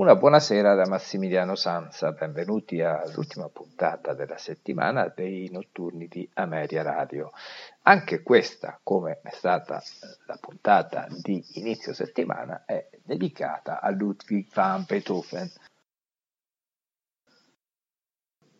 [0.00, 7.32] Una buonasera da Massimiliano Sanza, benvenuti all'ultima puntata della settimana dei notturni di Ameria Radio.
[7.82, 9.82] Anche questa, come è stata
[10.24, 15.52] la puntata di inizio settimana, è dedicata a Ludwig van Beethoven.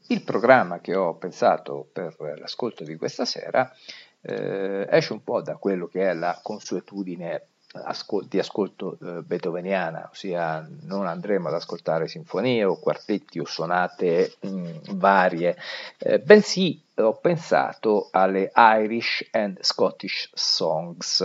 [0.09, 3.75] Il programma che ho pensato per l'ascolto di questa sera
[4.21, 10.09] eh, esce un po' da quello che è la consuetudine ascol- di ascolto eh, beethoveniana,
[10.11, 15.57] ossia non andremo ad ascoltare sinfonie o quartetti o sonate mh, mm, varie,
[15.99, 21.21] eh, bensì ho pensato alle Irish and Scottish Songs.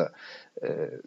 [0.61, 1.01] Eh,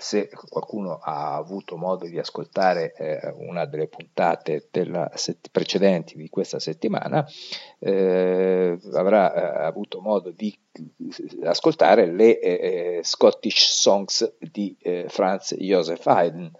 [0.00, 4.68] se qualcuno ha avuto modo di ascoltare eh, una delle puntate
[5.14, 7.26] set- precedenti di questa settimana,
[7.78, 10.56] eh, avrà eh, avuto modo di
[11.44, 16.50] ascoltare le eh, eh, Scottish Songs di eh, Franz Joseph Haydn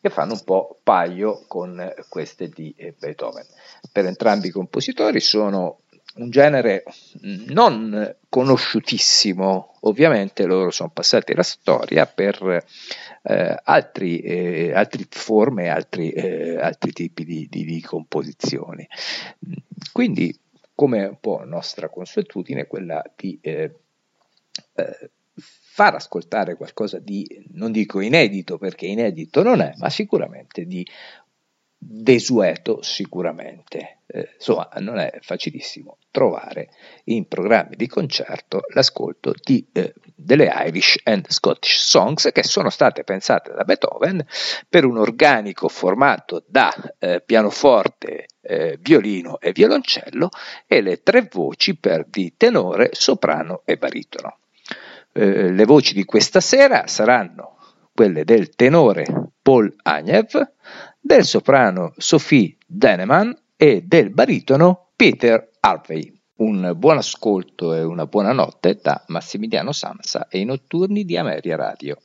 [0.00, 3.44] che fanno un po' paio con queste di Beethoven.
[3.90, 5.80] Per entrambi i compositori sono
[6.18, 6.84] un genere
[7.20, 12.64] non conosciutissimo, ovviamente loro sono passati la storia per
[13.22, 18.86] eh, altri, eh, altre forme, altri, eh, altri tipi di, di, di, composizioni.
[19.92, 20.36] Quindi,
[20.74, 23.74] come un po' nostra consuetudine, quella di eh,
[24.74, 25.10] eh,
[25.78, 30.84] far ascoltare qualcosa di, non dico inedito perché inedito non è, ma sicuramente di
[31.78, 33.98] desueto sicuramente.
[34.06, 36.70] Eh, insomma, non è facilissimo trovare
[37.04, 43.04] in programmi di concerto l'ascolto di, eh, delle Irish and Scottish Songs che sono state
[43.04, 44.24] pensate da Beethoven
[44.68, 50.30] per un organico formato da eh, pianoforte, eh, violino e violoncello
[50.66, 54.38] e le tre voci per di tenore, soprano e baritono.
[55.12, 57.56] Eh, le voci di questa sera saranno
[57.98, 59.04] quelle del tenore
[59.42, 60.52] Paul Agnev,
[61.00, 66.12] del soprano Sophie Deneman e del baritono Peter Harvey.
[66.36, 71.56] Un buon ascolto e una buona notte da Massimiliano Samsa e i notturni di Ameria
[71.56, 71.96] Radio.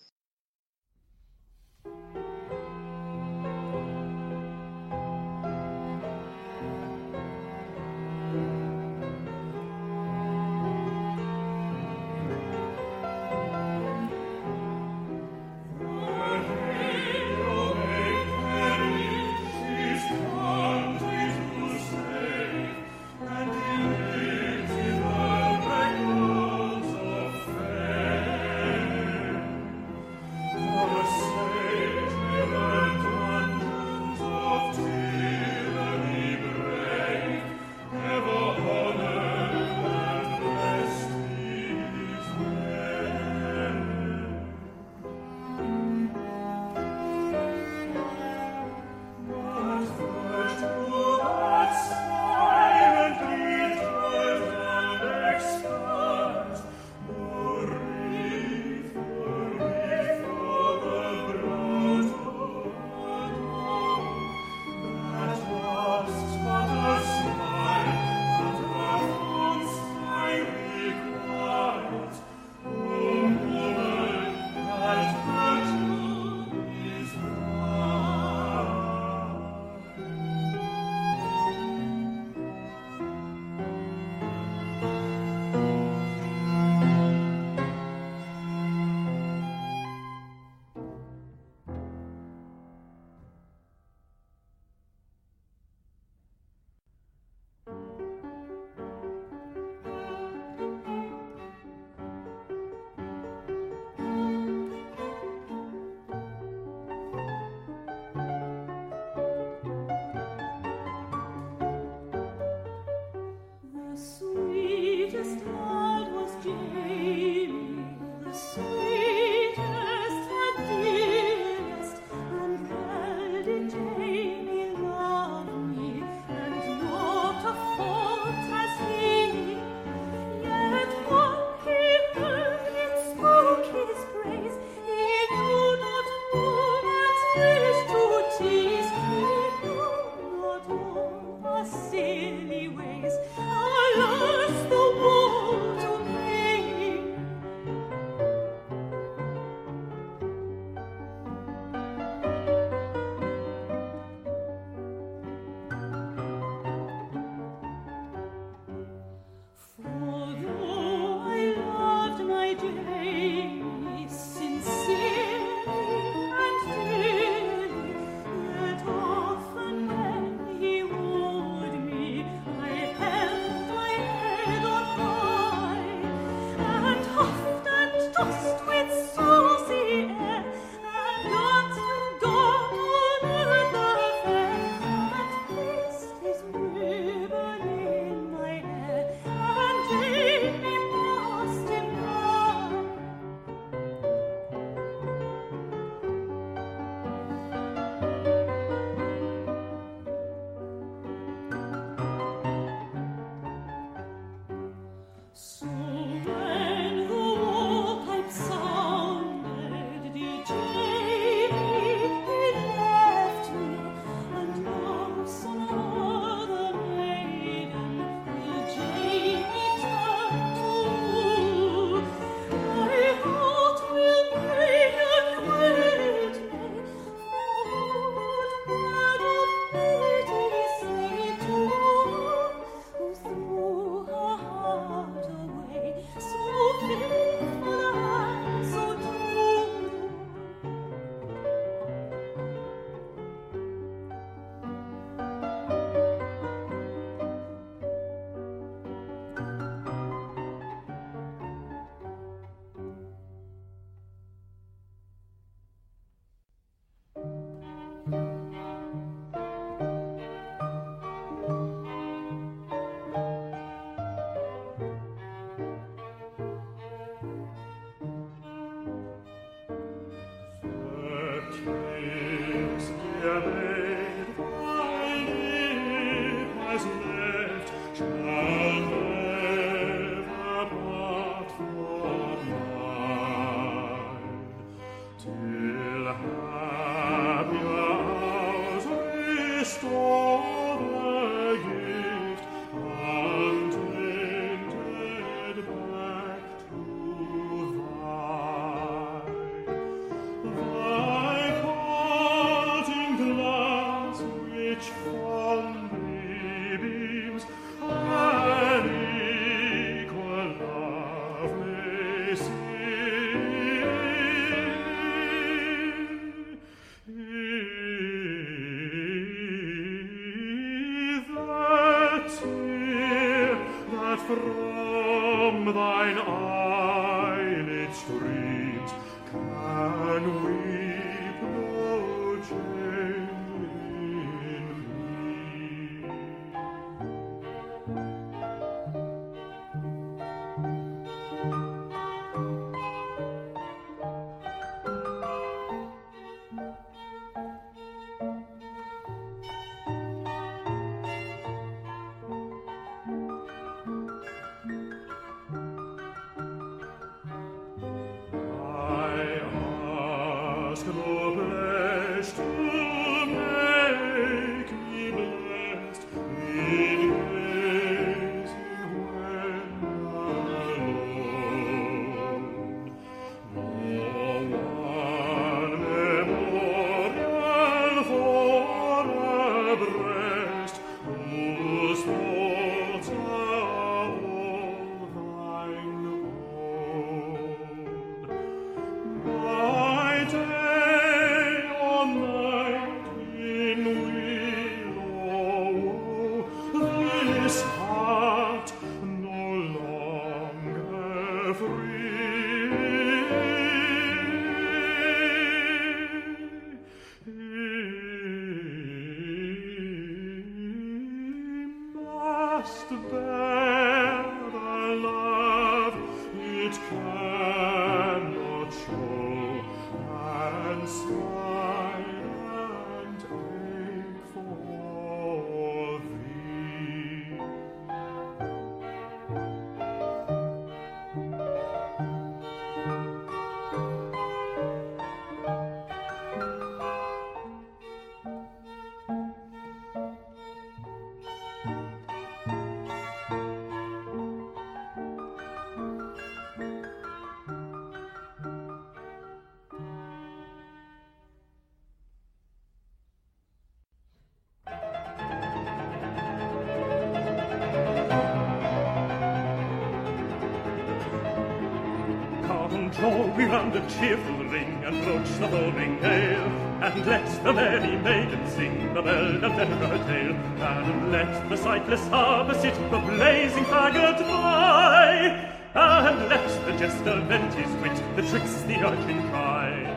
[463.89, 466.47] Cheerful ring and broach the homing gale,
[466.81, 472.07] and let the merry maiden sing the bell of her tale, and let the sightless
[472.07, 478.61] harbour sit the blazing faggot by, and let the jester vent his wit, the tricks
[478.63, 479.89] the urchin try.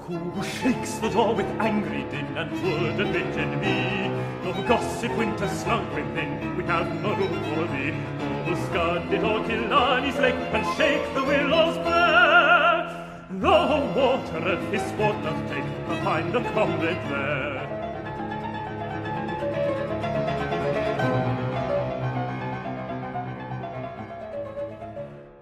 [0.00, 5.46] Who shakes the door with angry din and would admit in me No gossip winter
[5.46, 7.94] slunk within, we have no room for thee.
[8.44, 13.22] Oh, scud it o'er Killarney's lake, and shake the willows bare.
[13.30, 13.48] The
[13.96, 17.52] water at his sport doth take, i find a comrade there.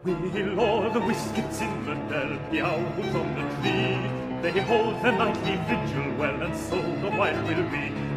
[0.05, 4.21] We'll o'er the whiskets in the dell, the owls on the tree.
[4.43, 8.10] They hold their nightly vigil well, and so the while will be.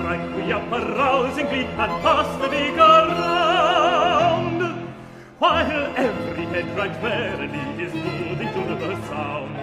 [0.00, 4.62] Strike we up a rousing beat and pass the big around,
[5.38, 9.59] while every head right merrily is moving to the sound.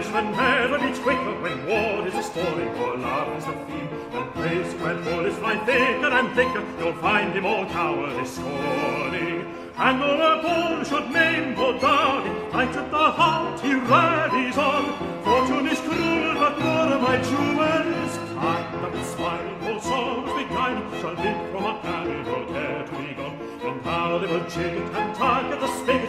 [0.00, 3.88] Irishman never needs quicker when war is a story or love is the theme.
[4.16, 9.44] And place where bullets fly thicker and thicker, you'll find him all cowardice scorning.
[9.76, 14.84] And though a bull should maim poor Darby, light at the heart he rallies on.
[15.22, 18.94] Fortune is cruel, but more of my jewels kind.
[18.94, 23.38] And smiling all souls beguiled shall live from a cannibal care to be gone.
[23.68, 25.99] And how they will jig and tug at the spigot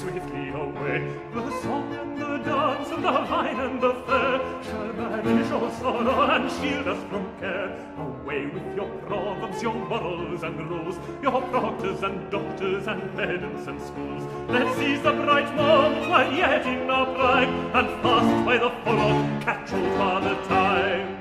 [0.00, 0.98] swiftly away.
[1.34, 6.22] The song and the dance and the wine and the fair shall banish all sorrow
[6.34, 7.70] and shield us from care.
[7.98, 13.80] Away with your proverbs, your morals and rules, your proctors and doctors and pedants and
[13.80, 14.22] schools.
[14.48, 19.42] Let's seize the bright moment while yet in our prime, and fast by the followed
[19.42, 21.19] catch all the time.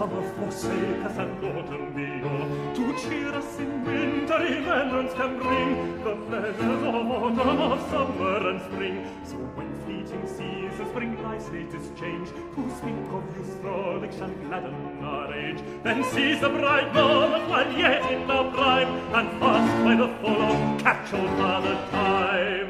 [0.00, 0.70] pensavo fosse
[1.02, 8.48] casallotem mio tu c'eras in me in England's ring the pleasures of autumn of summer
[8.50, 9.04] and spring.
[9.24, 12.32] So when fleeting seas seasons spring lies late is changed.
[12.54, 17.72] To think of you frolic shall gladden our age then seize the bright moment while
[17.72, 18.88] yet in our prime
[19.18, 22.69] and fast by the follow catch all the time.